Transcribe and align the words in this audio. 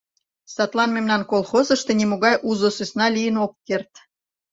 Садлан 0.53 0.89
мемнан 0.93 1.21
колхозышто 1.31 1.91
нимогай 1.99 2.35
узо 2.49 2.69
сӧсна 2.77 3.07
лийын 3.15 3.35
ок 3.45 3.53
керт. 3.67 3.91